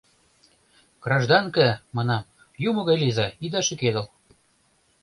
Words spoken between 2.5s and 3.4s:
юмо гай лийза,